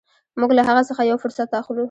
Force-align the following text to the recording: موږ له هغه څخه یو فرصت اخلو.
موږ 0.39 0.51
له 0.57 0.63
هغه 0.67 0.81
څخه 0.89 1.01
یو 1.11 1.17
فرصت 1.23 1.49
اخلو. 1.59 1.79